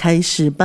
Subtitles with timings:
[0.00, 0.64] 开始吧！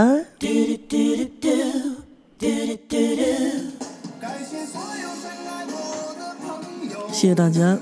[7.12, 7.78] 谢谢大家，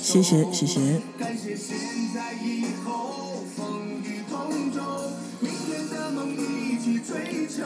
[0.00, 1.02] 谢谢谢谢。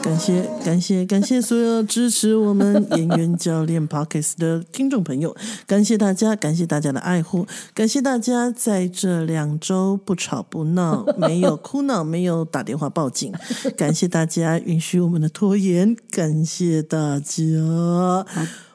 [0.01, 5.35] 感谢感谢感谢所有支持我们演员教练 Pockets 的听众朋友，
[5.65, 13.33] 感谢大家，感谢大家的爱护，感谢大家在这两周不吵不闹， 没有哭闹，没有打电话报警，
[13.75, 18.25] 感谢大家允许我们的拖延，感谢大家，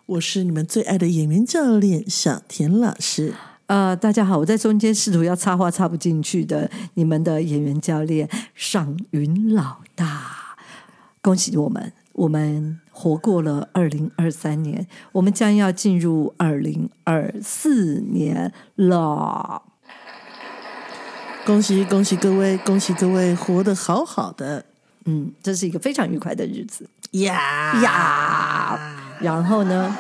[0.07, 3.35] 我是你们最爱的演员教练小田老师。
[3.71, 10.57] 呃，大家好，我在中间试图要插话插不进去的，你们的演员教练尚云老大。
[11.23, 19.63] 恭喜我们，我们活过了二零二三年，我们将要进入二零二四年了。
[21.47, 24.65] 恭喜恭喜各位，恭喜各位活得好好的，
[25.05, 28.97] 嗯，这是一个非常愉快的日子呀呀。
[29.21, 29.97] 然后呢，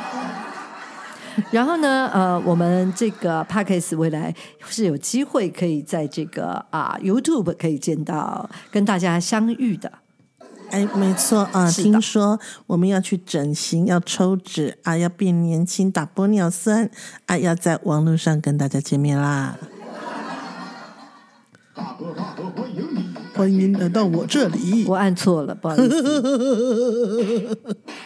[1.50, 4.34] 然后呢，呃，我们这个 p a c k e s 未来
[4.66, 9.90] 是有机会可以在这个啊 YouTube 可以见到跟大家相遇的。
[10.70, 11.68] 哎，没错啊！
[11.68, 16.88] 听说我们要去整形，要抽脂啊，要变年轻，打玻尿酸
[17.26, 19.56] 啊，要在网络上跟大家见面啦！
[21.74, 21.86] 欢
[22.76, 23.09] 迎
[23.46, 24.84] 来到我这里。
[24.86, 25.84] 我按错了，不好意思。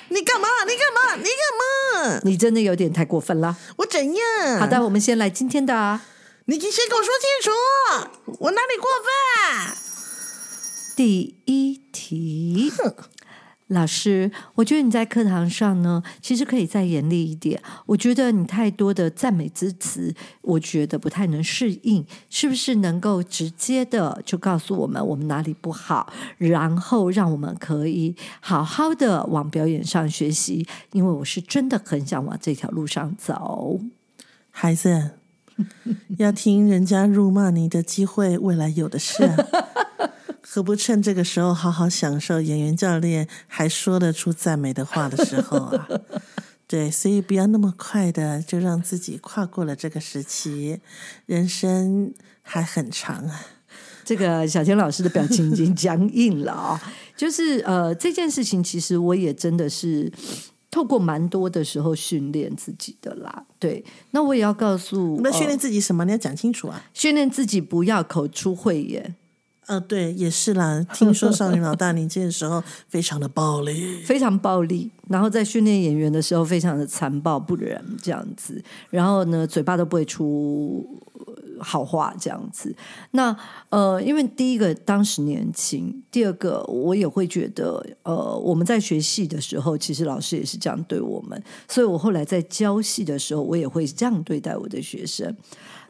[0.09, 0.49] 你干嘛？
[0.67, 1.17] 你干嘛？
[1.17, 2.21] 你干嘛？
[2.25, 3.57] 你真的有点太过分了。
[3.77, 4.59] 我怎样？
[4.59, 6.01] 好的，我们先来今天的。
[6.47, 7.51] 你先给我说清楚，
[8.41, 9.77] 我哪里过分？
[10.97, 12.71] 第一题，
[13.69, 17.61] 老师，我觉得你在课堂上呢，其实可以再严厉一点。
[17.87, 22.05] 我觉得你太多的赞美之词，我觉得不太能适应。
[22.29, 30.67] 是不是能够直接的就告诉我们我们哪里不好，然后让我们可以好好的往表演上学习？
[30.93, 33.81] 因为我是真的很想往这条路上走。
[34.51, 35.13] 孩子，
[36.19, 39.27] 要听人家辱骂你的机会，未来有的是。
[40.47, 45.89] 何不趁这个时候好好享受演员教练还说得出赞美的话的时候啊？
[46.69, 50.81] 对，所以不要那么快的就让自己跨过了这个时期，
[51.27, 52.13] 人生
[52.43, 53.41] 还很长啊。
[54.05, 56.81] 这个小田老师的表情已经僵硬了啊！
[57.17, 60.13] 就是呃，这件事情其实我也真的是
[60.71, 63.47] 透过蛮多的时候训练自己的啦。
[63.59, 66.05] 对，那我也要告诉，那训练自己什么？
[66.05, 66.85] 你要讲清楚啊！
[66.93, 69.17] 训练自己不要口出秽言。
[69.67, 70.85] 呃，对，也是啦。
[70.93, 74.91] 听说少女老大年轻的时候 非常的暴力，非常暴力。
[75.09, 78.63] 然后在训练演员的时候，非常的残暴不仁这样子。
[78.91, 81.01] 然后呢，嘴巴都不会出
[81.61, 82.75] 好话这样子。
[83.13, 83.35] 那
[83.69, 91.43] 呃，因为第一个当时年轻，第二个我也会觉得，呃，我们在学戏的时候，其实老师也是这样对我们。
[91.69, 95.35] 所以我后来在教戏的时候，我也会这样对待我的学生。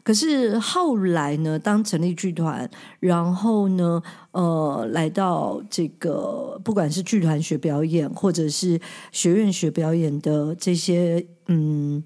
[0.05, 4.01] 可是后来呢，当成立剧团，然后呢，
[4.31, 8.79] 呃，来到这个不管是剧团学表演，或者是
[9.11, 12.03] 学院学表演的这些嗯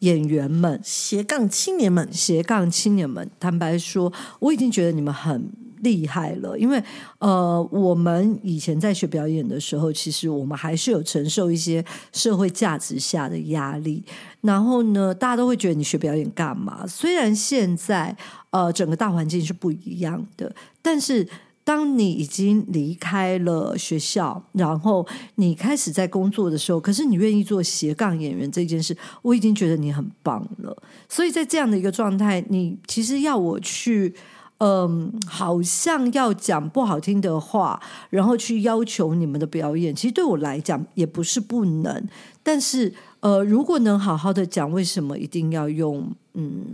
[0.00, 5.50] 演员们，斜杠青年们，斜杠青年们，坦白说，我已经觉得你们很。
[5.82, 6.82] 厉害了，因为
[7.18, 14.02] 呃，我们以前在学表演的时候，其实我们还是有承受一些社会价值下的压力。
[14.40, 16.86] 然后呢，大家都会觉得你学表演干嘛？
[16.86, 18.16] 虽然现在
[18.50, 21.28] 呃，整个大环境是不一样的，但是
[21.64, 30.76] 当你已经离开了学校，然后你开始在工作的时候，可是你愿意做斜杠演员这件事，我已经觉得你很棒了。
[31.08, 34.14] 所以在这样的一个状态，你其实要我去。
[34.58, 42.08] 嗯，好像要讲不好听的话，然后去要求你们的表演，其实对我来讲也不是不能。
[42.42, 46.64] 但是，呃，如果能好好的讲，为什么一定要用嗯，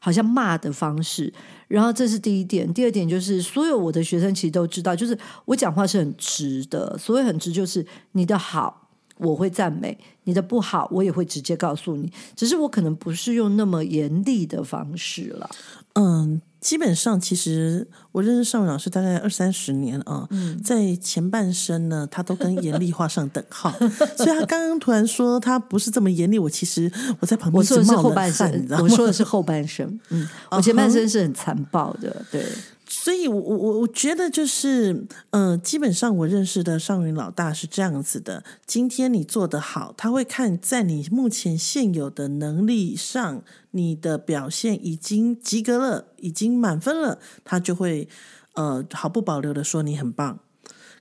[0.00, 1.30] 好像骂的方式？
[1.68, 6.96] 然后这是第一点，第二点就是所有我的学生其实都知道，就是我讲话是很直的。
[6.96, 8.88] 所谓很直，就是你的好
[9.18, 12.10] 我会赞美，你的不好我也会直接告诉你。
[12.34, 15.50] 只是我可能不是用那么严厉的方式了。
[15.92, 16.40] 嗯。
[16.60, 20.62] 基本上，其实我认识尚伟老师大概二三十年啊，嗯。
[20.62, 23.70] 在前半生呢，他都跟严厉画上等号，
[24.16, 29.98] 所以他刚刚突然说他不是这么严厉，我其实我在旁边我说的是后半生我说的是后半生。
[30.10, 32.44] 嗯， 我前半生是很残暴的，对，
[33.02, 48.06] 所以我，我我我觉得就是，呃，基本上我认识的上云老大是这样子的：今天你做得好，他会看在你目前现有的能力上，你的表现已经及格了，已经满分了，他就会
[48.52, 50.38] 呃毫不保留的说你很棒。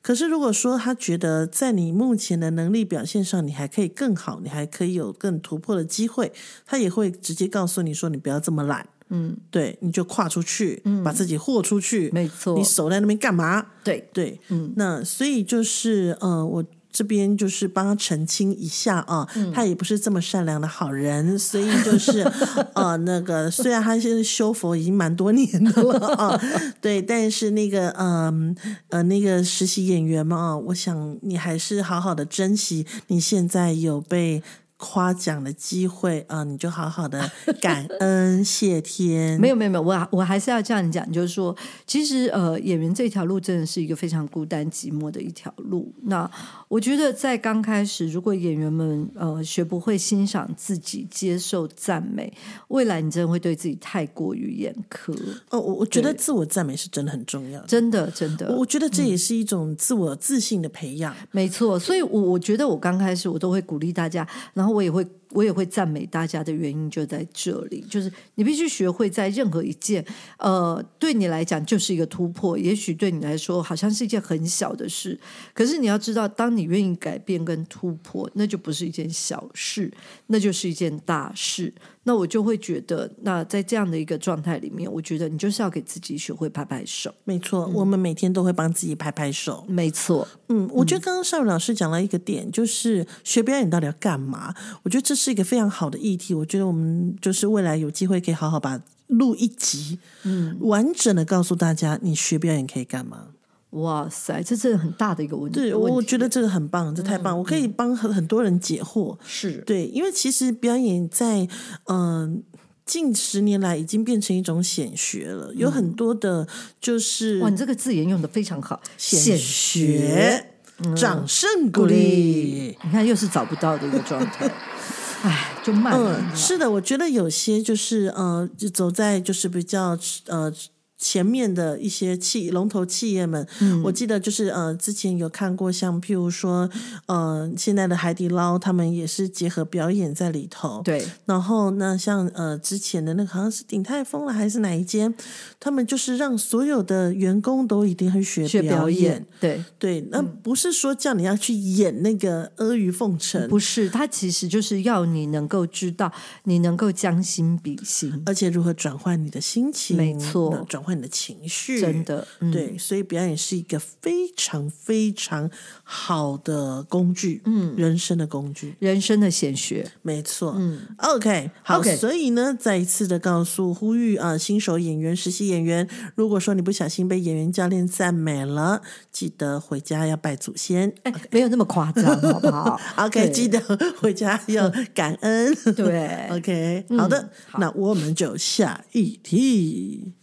[0.01, 6.31] 可是，如果说他觉得在你目前的能力表现上，你还可以更好，你还可以有更突破的机会，
[6.65, 12.55] 他也会直接告诉你说：“你不要这么懒，嗯，对，你就跨出去，把自己豁出去，没错。
[12.57, 13.65] 你，守在那边干嘛？
[13.83, 19.51] 对，对，嗯，那所以就是呃，我这边就是帮他澄清一下啊，嗯。
[19.51, 22.21] 他也不是这么善良的好人， 所以就是
[22.75, 26.41] 呃，那个虽然他现在修佛已经蛮多年的了啊，
[26.81, 28.55] 对，但是那个嗯
[28.89, 34.43] 呃那个实习演员嘛啊，我想你还是好好的珍惜你现在有被。
[34.81, 37.29] 夸奖的机会啊、你就好好的
[37.59, 39.37] 感恩谢天。
[39.39, 41.53] 没有没有没有，我我还是要这样讲，就是说，
[41.85, 45.93] 其实呃，演员这条路真的是一个非常孤单寂寞的一条路。
[46.03, 46.29] 那
[46.69, 52.31] 我觉得在刚开始，如果演员们呃学不会欣赏自己、接受赞美，
[52.69, 55.13] 未来你真的会对自己太过于严苛。
[55.49, 57.67] 哦，我我觉得自我赞美是真的很重要的。
[57.67, 61.13] 真的真的，我觉得这也是一种自我自信的培养。
[61.31, 70.03] 没错，所以我，我觉得我刚开始我都会鼓励大家，然后我也会我也会赞美大家的原因就在这里，就是你必须学会在任何一件
[70.37, 75.19] 呃对你来讲就是一个突破，也许对你来说好像是一件很小的事，
[75.53, 79.91] 可是你要知道，当你愿意改变跟突破，那就不是一件小事，
[80.27, 81.73] 那就是一件大事。
[82.03, 87.13] 那我就会觉得，那在这样的一个状态里面，我觉得你就是要给自己学会拍拍手。
[87.23, 89.63] 没错，嗯我们每天都会帮自己拍拍手。
[89.67, 94.55] 没错，嗯，我觉得刚刚邵老师讲了一个点，就是学表演到底要干嘛？
[94.81, 96.33] 我觉得这是一个非常好的议题。
[96.33, 103.27] 我觉得我们就是未来有机会可以好好把录一集，嗯，完整的告诉大家你学表演可以干嘛。
[103.71, 105.59] 哇塞，这真的很大的一个问题。
[105.59, 109.15] 对，我觉得这个很棒，这太棒，我可以帮很很多人解惑。
[109.23, 111.47] 是对，因为其实表演在
[111.85, 112.41] 嗯、
[112.83, 116.47] 近十年来已经变成一种显学了，有很多的
[116.81, 120.53] 就是哇，你这个字眼用的非常好，显学，
[120.95, 122.75] 掌声鼓励。
[122.83, 124.51] 你看又是找不到的一个状态，
[125.23, 126.17] 哎，就慢了。
[126.19, 130.53] 嗯，是的，我觉得有些就是呃，就走在就是比较呃。
[130.99, 133.81] 前面的一些企龙头企业们，嗯。
[133.83, 136.69] 我记得就是呃，之前有看过，像譬如说，
[137.07, 140.81] 呃，现在的海底捞，他们也是结合表演在里头。
[140.83, 145.13] 对，然后那，像呃之前的那个好像是鼎泰丰了还是哪一间，
[145.59, 149.01] 他们就是让所有的员工都一定会学学表演。
[149.01, 156.11] 演，对，对，那不是说叫你要去演那个阿谀奉承，不是，他其实就是要你能够知道，
[156.43, 160.65] 你能够将心比心，而且如何转换你的心情，没错。
[160.67, 165.49] 转换你的情绪，真的，嗯，对，所以表演是一个非常非常
[165.83, 178.81] 好的工具，嗯，人生的工具，人生的显学，没错，嗯，OK，好所以呢，再一次的告诉呼吁啊、新手演员、实习演员，如果说你不小心被演员教练赞美了，
[179.11, 180.93] 记得回家要拜祖先。
[181.03, 182.79] 哎，没有那么夸张，好不好？
[182.97, 183.59] OK，记得
[183.97, 185.55] 回家要感恩。
[185.75, 186.27] 对。
[186.29, 190.13] OK，好的，那我们就下一题。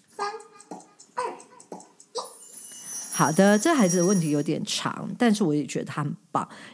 [3.16, 6.14] 好的，这孩子的问题有点长，但是我也觉得他很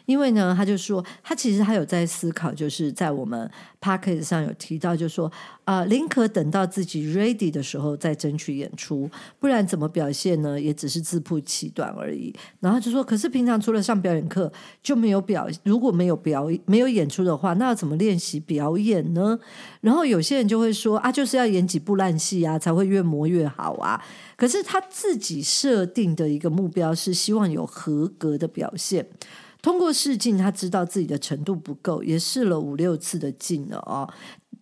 [0.07, 3.50] 因为呢，他就说他其实他有在思考，就是在我们
[3.81, 5.31] p a c k a g e 上有提到，就说
[5.64, 10.59] 啊，宁可等到自己 ready 的时候再争取演出，不然怎么表现呢？
[10.59, 12.35] 也只是自曝其短而已。
[12.61, 14.50] 然后就说，可是平常除了上表演课
[14.83, 19.38] 就没有表，如果没有表没有演出的话，那要怎么练习表演呢？
[19.81, 24.02] 然后有些人就会说啊，就是要演几部烂戏啊，才会越磨越好啊。
[24.37, 29.07] 可是他自己设定的一个目标是希望有合格的表现。
[29.62, 34.12] 通过试镜，他知道自己的程度不够，也试了五六次的镜了哦，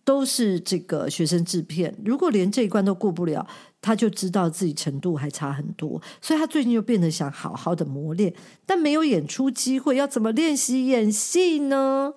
[0.05, 1.93] 都是这个学生制片。
[2.05, 3.47] 如果连这一关都过不了，
[3.81, 8.31] 他就知道自己程度还差很多，所以他最近就变得想好好的磨练，
[8.65, 12.13] 但没有演出机会，要怎么练习演戏呢？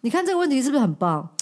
[0.00, 1.36] 你看这个问题是不是很棒？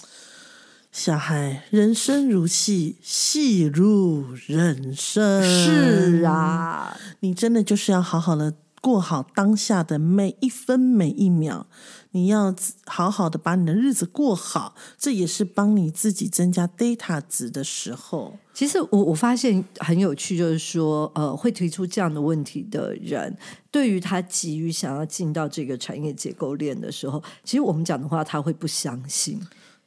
[0.91, 5.41] 小孩，人生如戏，戏如人生。
[5.41, 11.65] 是，啊，你真的就是要好好的过好当下的每一分每一秒，
[12.11, 12.53] 你要
[12.87, 18.37] 好好的把你的日子过好，这也是帮你自己增加 data 值的时候。
[18.53, 23.37] 其实我我发现很有趣，就是说，呃，会提出这样的问题的人，
[23.69, 29.39] 对于他急于想要进到这个产业结构链的时候，其实我们讲的话，他会不相信。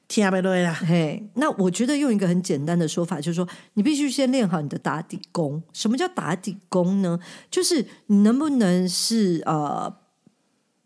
[0.07, 5.63] 听不对啦，嘿，那我觉得用一个很简单的说法，就是说，你必须先练好你的打底功。
[5.73, 7.19] 什么叫打底功呢？
[7.51, 9.93] 就是你能不能是呃，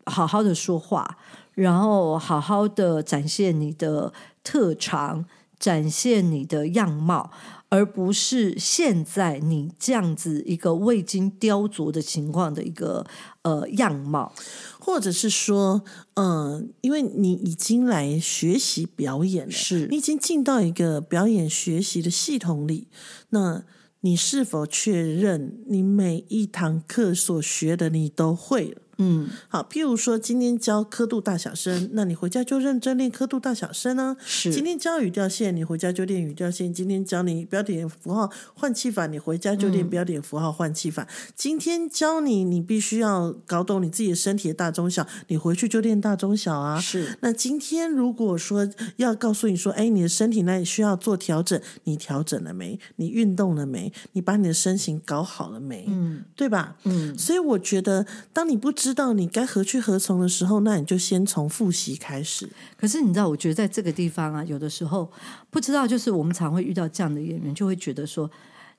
[0.05, 1.17] 好好的说话，
[1.53, 5.25] 然后好好的展现你的特长，
[5.59, 7.29] 展现你的样貌。
[7.69, 13.05] 而不是现在你这样子一个未经雕琢的情况的一个
[13.43, 14.33] 呃样貌，
[14.79, 15.83] 或者是说，
[16.15, 22.87] 嗯，因为你已经来学习表演了，是你已经进到一个表演学习的系统里，
[23.29, 23.63] 那
[24.01, 28.81] 你是否确认你每一堂课所学的你都会了？
[28.99, 34.15] 嗯，好，譬如说今天教刻度大小声，那你回家就认真练刻度大小声啊。
[34.23, 36.73] 是，今天教语调线，你回家就练语调线。
[36.73, 41.07] 今天教你标点符号换气法，你回家就练标点符号换气法。
[41.33, 46.79] 今天教你，你必须要搞懂你自己的身体的大中小，你回去就练大中小啊。
[46.79, 52.77] 是，那今天如果说要告诉你说，哎，你的身体那里需要做调整，你调整了没？
[52.97, 53.93] 你运动了没？
[54.11, 55.85] 你把你的身形搞好了没？
[55.87, 56.75] 嗯，对吧？
[56.83, 62.49] 嗯，所以我觉得，当你不知知道你该何去何从的时候，那你就先从复习开始。
[62.75, 65.07] 可是你知道，我觉得在这个地方啊，有的时候
[65.51, 68.27] 不知道，就是我们常会遇到这样的演员，就会觉得说，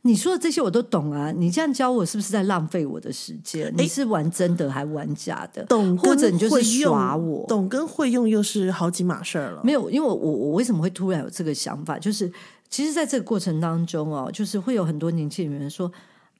[0.03, 3.73] 你说的这些我都懂啊，你这样教我是不是在浪费我的时间？
[3.79, 5.65] 你是玩真的还玩假的？
[5.67, 7.47] 懂或者你就是耍我？
[7.47, 9.61] 懂跟会用又是好几码事儿了。
[9.63, 11.97] 没有，因为我我为什么会突然有这个想法？
[11.97, 12.29] 就是
[12.69, 15.91] 其实在这个过程当中哦，就是会有很多年轻人说。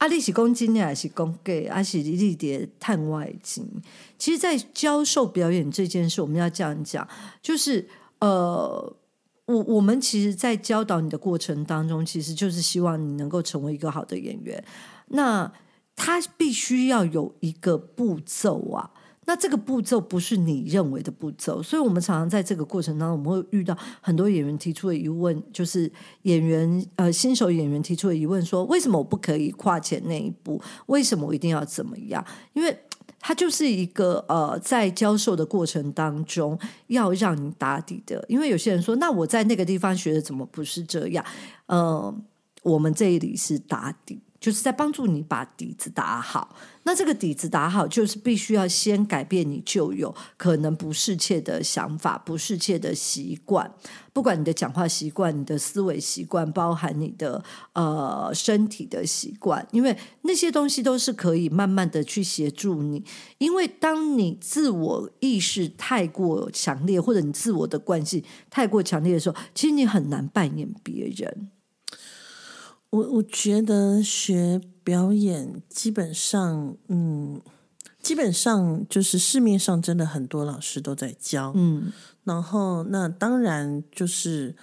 [0.01, 1.67] 阿里是公斤呢，还是公给？
[1.67, 3.67] 阿是立叠探外景。
[4.19, 7.07] 其实，在教授表演这件事，我们要这样讲，
[7.43, 7.87] 就是
[8.21, 8.97] 呃，
[9.45, 14.65] 我我们其实，在教导你的过程当中，其实就是希望你能够成为一个好的演员。
[15.09, 15.53] 那
[15.95, 18.91] 他必须要有一个步骤啊。
[19.31, 25.89] 那这个步骤不是你认为的步骤，所以我们常常在这个过程当中，我们会遇到很多演员提出的疑问，就是
[26.23, 30.61] 演员呃新手演员提出的疑问，说为什么我不可以跨前那一步？
[30.87, 32.27] 为什么我一定要怎么样？
[32.55, 32.77] 因为
[33.21, 36.59] 它就是一个呃在教授的过程当中
[36.89, 38.25] 要让你打底的。
[38.27, 41.25] 因为有些人说，那我在那个地方学的怎么不是这样？
[41.67, 42.13] 呃，
[42.65, 44.19] 我们这里是打底。
[44.41, 53.71] 就是在帮助你把底子打好，那这个底子打好，就是必须要先改变你旧有可能不适切的想法、不适切的习惯，
[54.15, 57.45] 不管你的讲话习惯、你的思维习惯，包含你的
[57.75, 63.05] 呃身体的习惯，因为那些东西都是可以慢慢的去协助你。
[63.37, 71.51] 因为当你自我意识太过强烈，或者你自我的惯性太过强烈的时候，其实你很难扮演别人。
[72.91, 77.41] 我我觉得学表演基本上，嗯，
[78.03, 81.93] 基本上就是市面上真的很多老师都在教，嗯，
[82.25, 84.57] 然后那当然就是，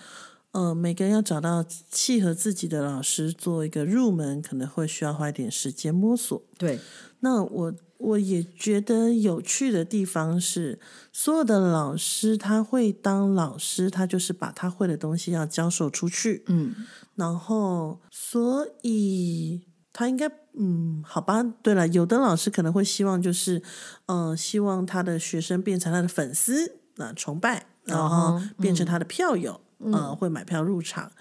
[0.52, 6.44] 呃，每个人要找到契合自己的老师做一个入门，可能会需要花一点时间摸索。
[6.58, 6.82] 对，
[7.22, 10.78] 那我我也觉得有趣的地方是，
[11.14, 16.76] 所有的老师他会当老师，他就是把他会的东西要教授出去，嗯。
[17.18, 21.44] 然后，所以他应该，嗯，好吧。
[21.62, 23.62] 对了，有的老师可能会希望，就是，
[24.06, 31.12] 嗯，希望他的学生变成他的粉丝，啊，崇拜，然后变成他的票友，嗯，会买票入场。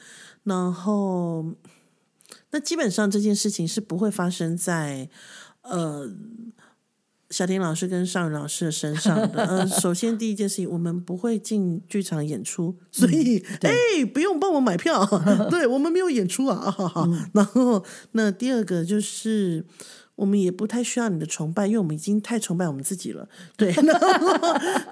[0.44, 1.46] 然后，
[2.50, 5.08] 那基本上这件事情是不会发生在，
[5.62, 6.08] 呃。
[7.30, 15.04] 小婷老师跟尚宇老师的身上的， 呃，首先第一件事情，我们不会进剧场演出，所以，哎，不用帮我买票，
[15.50, 16.74] 对我们没有演出啊，
[17.32, 19.64] 然后，那第二个就是，
[20.14, 23.28] 我们也不太需要你的崇拜，因为我们已经太崇拜我们自己了，
[23.58, 23.74] 对，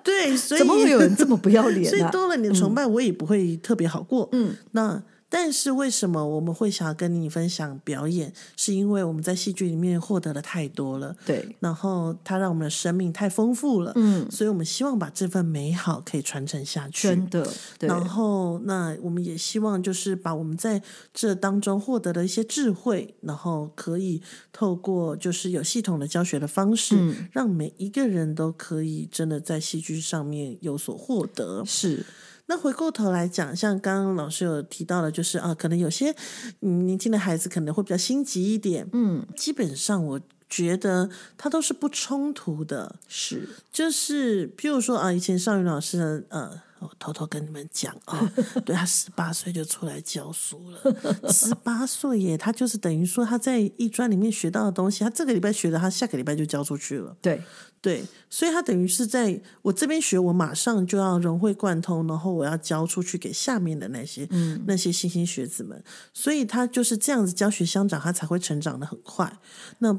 [0.02, 1.88] 对，所以怎么会有人这么不要脸？
[1.88, 5.02] 所以多了你的崇拜，我也不会特别好过，嗯，那。
[5.36, 8.32] 但是为什么我们会想要跟你分享表演？
[8.56, 17.52] 是因为我们在戏剧里面获得的太多了，对，然后它让我们的生命太丰富了，嗯，所以我们希望把这份美好可以传承下去，真的。
[17.80, 20.80] 然后，那我们也希望就是把我们在
[21.12, 24.22] 这当中获得的一些智慧，然后可以
[24.52, 32.06] 透过就是有系统的教学的方式，让每一个人都可以真的在戏剧上面有所获得，是。
[32.46, 36.14] 那回过头来讲，像刚刚老师有提到的，就是啊，可能有些
[36.60, 38.88] 嗯年轻的孩子可能会比较心急一点。
[38.92, 46.62] 嗯，基本上我觉得它都是不冲突的，是就是譬如说啊，以前邵云老师的呃。
[46.84, 48.30] 我偷偷跟你们讲啊，
[48.64, 57.16] 对他十八岁就出来教书了，十八岁耶，他就是等于说他在艺专里面学到的东西，他这个礼拜学的，他下个礼拜就教出去了。
[57.20, 57.42] 对
[57.80, 69.38] 对，所以他等于是在我这边学，我马上就要融会贯通，然后我要教出去给下面的那些嗯那些新兴学子们，所以他就是这样子教学相长，他才会成长的很快。
[69.78, 69.98] 那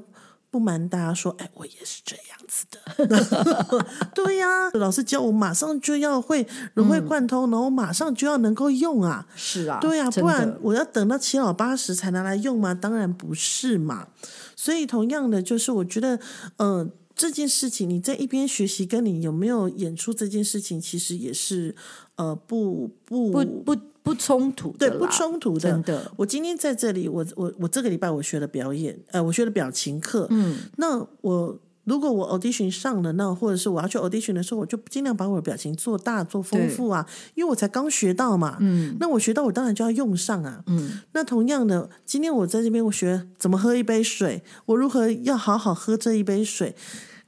[0.56, 3.86] 不瞒大家说，哎，我也是这样子的。
[4.16, 9.28] 对呀、老师教我马上就要会融会贯通，然后马上就要能够用啊。
[9.36, 12.74] 是啊，对呀、真不然我要等到七老八十才拿来用吗？
[12.74, 14.08] 当然不是嘛。
[14.56, 16.18] 所以同样的，就是我觉得，
[16.56, 21.76] 呃，这件事情你在一边学习，跟你有没有演出这件事情，其实也是
[22.16, 25.82] 呃不不不不不冲突的，对不冲突的真。
[25.82, 30.28] 的我今天在这里，我我我这个礼拜我学了表演，呃，我学了表情课。
[30.30, 38.58] 嗯，那我如果我 audition 上了，那或者是我要去 audition 的时候，我就尽量把我的表情做大、做丰富啊，因为我才刚学到嘛。
[38.60, 40.64] 嗯那我学到，我当然就要用上啊。
[40.68, 46.76] 嗯，那同样的，今天我在这边，我学怎么喝一杯水，我如何要好好喝这一杯水。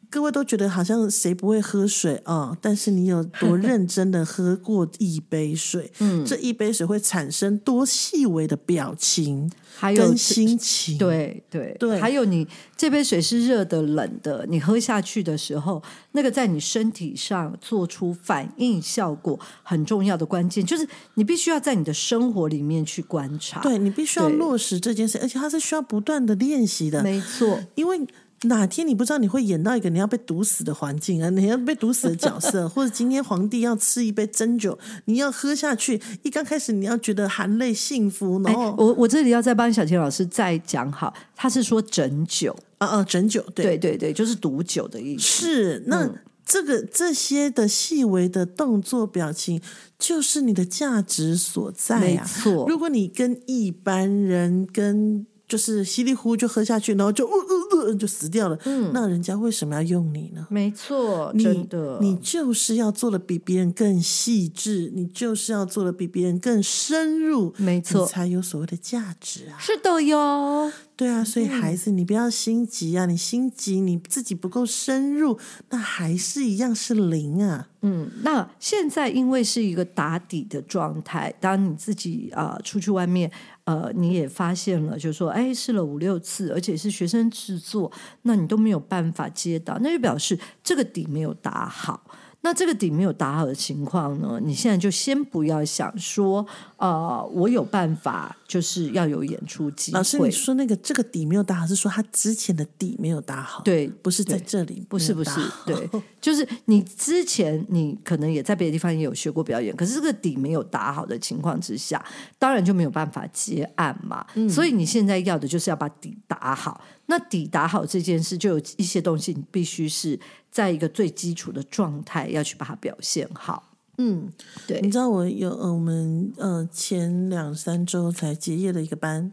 [0.10, 5.92] 各位都觉得好像谁不会喝水啊、但是你有多 认真的喝过一杯水？
[6.00, 10.98] 嗯这一杯水会产生多细微的表情还有心情。
[10.98, 15.82] 对对对还有你这杯水是热的、冷的，你喝下去的时候，
[16.14, 27.04] 那个在你身体上做出反应效果很重要的关键，就是你必须要在你的生活里面去观察。，对你必须要落实这件事，而且它是需要不断的练习的。
[27.04, 28.00] 没错，因为
[28.44, 45.24] 哪天你不知道你会演到一个你要被毒死的环境啊，你要被毒死的角色， 或者今天皇帝要吃一杯真酒，你要喝下去，一刚开始你要觉得含泪幸福，然哎后、，我我这里要再帮小田老师再讲好，他是说整酒，啊啊整酒，对，对对对，就是毒酒的意思。
[45.24, 46.06] 是那。
[46.06, 46.16] 嗯
[46.50, 49.62] 这个这些的细微的动作表情，
[50.00, 52.26] 就是你的价值所在没啊！
[52.26, 60.46] 错，如果你跟一般人跟就是稀里糊涂就喝下去，然后就呃呃呃就死掉了，嗯那人家为什么要用你呢？
[60.50, 69.58] 没错，你真的，你就是要做的比别人更细致，你就是要做的比别人更深入，没错你才有所谓的价值啊！
[69.60, 70.72] 是的哟。
[70.98, 75.38] 对啊，所以孩嗯子你不要心急啊，你心急你自己不够深入，
[75.70, 77.70] 那还是一样是零啊。
[77.84, 83.32] 嗯，那现在因为是一个打底的状态，当你自己啊、呃出去外面，
[83.68, 92.02] 呃，你也发现了，就是说，哎，试了五六次，而且是学生制作，那你都没有办法接到，那就表示这个底没有打好。
[92.42, 96.46] 那这个底没有打好的情况呢，你现在就先不要想说，
[96.78, 100.34] 呃，我有办法，就是要有演出机老师，会你。
[100.34, 105.32] 说那个这个底没有打好，是说他之前的底没有打好，，对，不是在对这里，不是不是
[105.66, 105.90] 对，
[106.22, 112.02] 就是你之前你可能也在别的地方也有学过表演，可是这个底没有打好的情况之下，
[112.40, 114.26] 当然就没有办法接案嘛。
[114.50, 116.80] 所以你现在要的就是要把底打好。
[117.10, 120.20] 那抵达好这件事，就有一些东西你必须是
[120.52, 123.72] 在一个最基础的状态要去把它表现好。
[123.98, 124.30] 嗯，
[124.68, 129.32] 对你知道我有呃，我们呃前两三周才结业的一个班，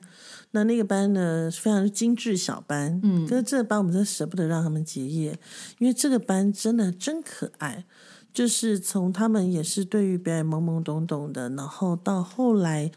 [0.52, 5.38] 那那个班呢非常精致小班，嗯，可是这个班我们真的舍不得让他们结业，
[5.78, 7.84] 因为这个班真的真可爱，
[8.32, 12.92] 就是从他们也是对于表演懵懵懂懂的，然后到后来。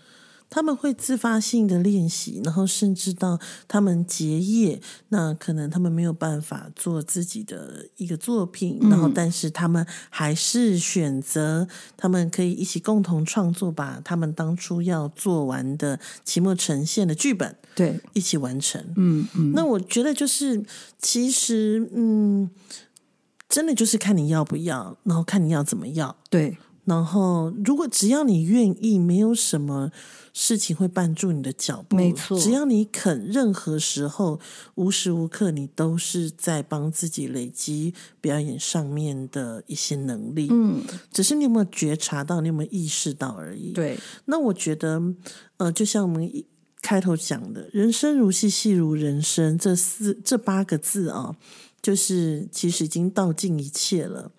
[0.50, 18.84] 他们会自发性的练习，然后甚至到他们结业，那可能他们没有办法做自己的一个作品，然后但是他们还是选择，他们可以一起共同创作，把他们当初要做完的期末呈现的剧本对，一起完成。
[18.96, 20.64] 嗯嗯，那我觉得就是，
[21.00, 22.50] 其实嗯，
[23.50, 26.16] 真的就是看你要不要，然后看你要怎么要。
[26.30, 29.92] 对，然后，如果只要你愿意，没有什么
[30.32, 31.98] 事情会绊住你的脚步。
[31.98, 34.40] 没错只要你肯，任何时候、
[34.76, 40.48] 无时无刻，你都是在帮自己累积表演上面的一些能力。
[40.50, 45.02] 嗯，只是你有没有觉察到，你有没有意识到而已。，对，那我觉得，
[45.58, 46.46] 呃，就像我们一
[46.82, 51.36] 开头讲的“人生如戏，戏如人生”这四这八个字啊，
[51.82, 54.32] 就是其实已经道尽一切了。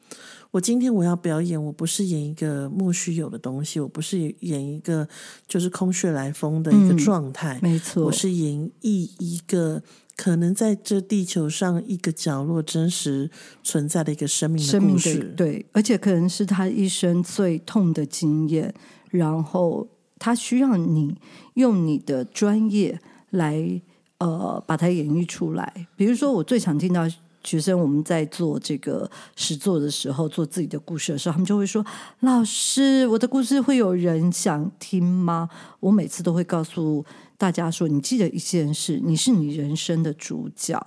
[0.50, 5.06] 我今天我要表演，我不是演一个莫须有的东西，我不是演一个
[5.46, 9.82] 就是空穴来风的一个嗯状态，没错，我是演绎一个
[10.16, 13.30] 可能在这地球上一个角落真实
[13.62, 15.34] 存在的一个生命的生命的故事。
[15.36, 18.74] 对，而且可能是他一生最痛的经验，
[19.10, 19.86] 然后
[20.18, 21.14] 他需要你
[21.54, 22.98] 用你的专业
[23.30, 23.80] 来
[24.16, 25.86] 呃把它演绎出来。
[25.94, 27.06] 比如说，我最常听到
[27.44, 31.84] 学生我们在做这个实作的时候，做自己的故事的时候，他们就会说
[32.20, 35.48] ：“老师，我的故事会有人想听吗？”
[35.80, 37.04] 我每次都会告诉
[37.36, 40.78] 大家说：“你记得一件事，你是你人生的主角，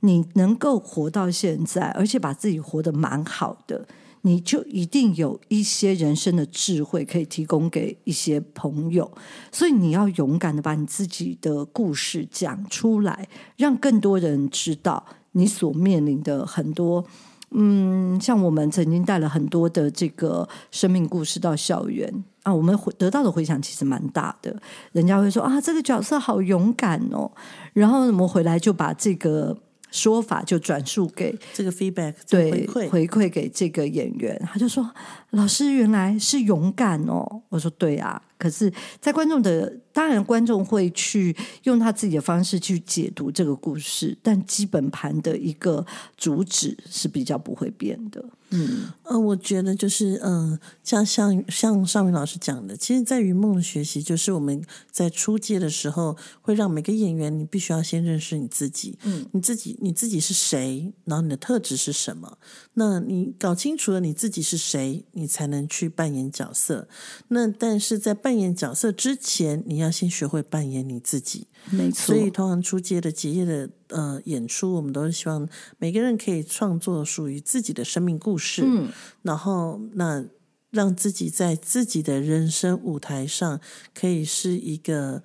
[0.00, 3.86] 你能够活到现在，而且把自己活得蛮好的。”
[4.22, 9.08] 你就一定有一些人生的智慧可以提供给一些朋友，
[9.52, 15.06] 所以你要勇敢的把你自己的故事讲出来，让更多人知道
[15.38, 17.04] 你所面临的很多。
[17.52, 24.54] 嗯，像我们曾经带了很多的这个生命故事到校园啊，我们得到的回响其实蛮大的。
[24.92, 27.30] 人家会说啊，这个角色好勇敢哦，
[27.72, 29.56] 然后我们回来就把这个。
[29.90, 34.86] 说法就转述给这个 feedback，对回馈给这个演员，他就说
[35.32, 38.70] ：“老师原来是勇敢哦。”我说：“对啊。”可是，
[39.00, 45.84] 在观众的当然，观众会去用他自己的方式去解读这个故事，但基本盘的一个
[46.16, 48.24] 主旨是比较不会变的。
[48.50, 62.38] 嗯，呃，我觉得就是，嗯，像像像尚明老师讲的，其实，在云梦的学习，就是我们在初阶的时候，会让每个演员，你必须要先认识你自己，嗯，你自己你自己是谁，然后你的特质是什么？
[62.72, 66.88] 那你搞清楚了你自己是谁，你才能去扮演角色。
[67.28, 71.46] 那但是在扮演角色之前，你要先学会扮演你自己。
[71.70, 75.48] 没错，所以通常出街的结业的呃演出，我们都是希望
[75.78, 78.88] 每个人可以创作属于自己的生命故事，嗯，
[79.22, 80.24] 然后那
[80.70, 83.60] 让自己在自己的人生舞台上
[83.94, 85.22] 可以是一个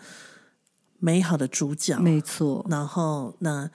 [1.00, 2.66] 美好的主角，没错。
[2.70, 3.70] 然后那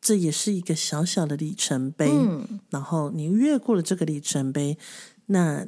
[0.00, 4.78] 这也是一个小小的里程碑，嗯，然后你越过了这个里程碑，
[5.26, 5.66] 那。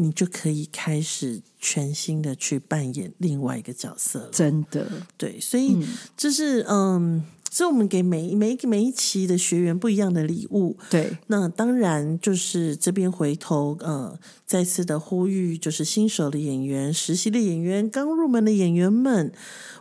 [0.00, 4.30] 你就可以开始全新的去扮演另外一个角色了。
[4.32, 4.86] 真的，
[5.16, 5.76] 对，所以
[6.16, 10.76] 这是嗯，是我们给每每每一期的学员不一样的礼物。
[10.88, 19.32] 对，那当然就是这边回头呃，再次的呼吁，就是新手的演员、实习的演员、刚入门的演员们。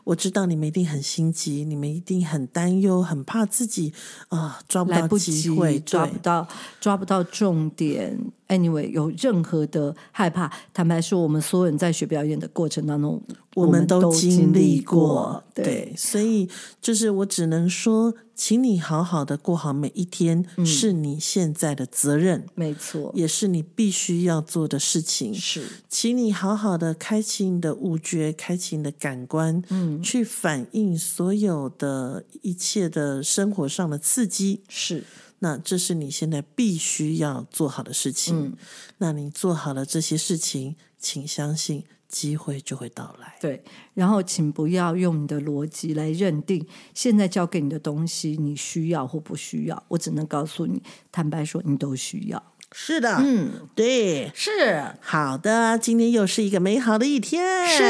[0.10, 3.94] 我知道你们一定很心急，你们一定很担忧，很怕自己
[4.30, 6.48] 啊抓不到机会，抓不到
[6.82, 8.18] 抓不到重点。
[8.48, 13.22] Anyway，有任何的害怕，坦白说，我们所有人在学表演的过程当中，
[13.54, 15.44] 我们都经历过。
[15.54, 16.50] 对，所以
[16.82, 25.34] 就是我只能说，请你好好的过好每一天，是你现在的责任，没错，也是你必须要做的事情。
[25.34, 34.62] 是，请你好好的开启你的悟觉，开启你的感官，嗯，去反映所有的一切的生活上的刺激。
[34.70, 35.04] 是。
[35.40, 38.46] 那这是你现在必须要做好的事情。
[38.46, 38.54] 嗯，
[39.00, 43.38] 那你做好了这些事情，请相信机会就会到来。
[43.40, 49.84] 对，然后请不要用你的逻辑来认定现在交给你的东西你需要或不需要。
[49.88, 52.44] 我只能告诉你，坦白说，你都需要。
[52.72, 55.76] 是的，嗯，对，是好的。
[55.80, 57.84] 今天又是一个美好的一天，是。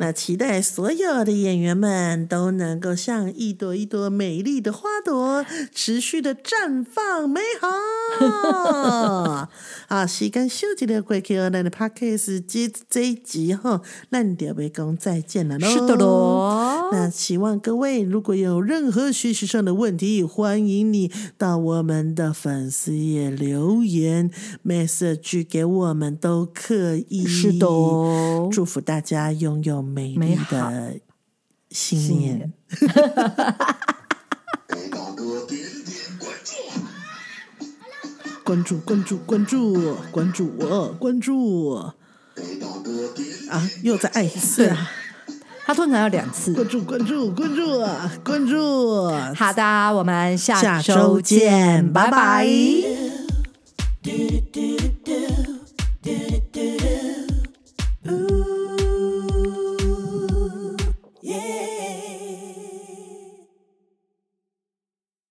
[0.00, 7.68] 那期待所有的演员们都能够像一朵一朵美丽的花朵，持续的绽放美好。
[9.86, 15.68] 啊，时间休息了，过去我们的 podcast 这这一集哈，那就要讲再见了喽。
[15.68, 16.90] 是的喽。
[16.92, 23.99] 那希望各位如果有任何学习上的问题，欢迎你到我们的粉丝页留言。
[24.64, 27.66] Message 给我们都可以，是的，
[28.50, 31.00] 祝福大家拥有美丽的
[31.70, 32.52] 新年。
[38.42, 41.94] 关注关注关注关注我关注啊！
[43.84, 44.90] 又再爱一次啊！
[45.64, 46.52] 他通常要两次。
[46.54, 47.62] 关注关注关注
[48.24, 49.08] 关注！
[49.36, 49.62] 好的，
[49.94, 52.44] 我们下周见，拜拜。
[54.02, 55.20] do do do do
[56.02, 56.76] do do
[58.02, 58.10] do.
[58.10, 58.59] Ooh.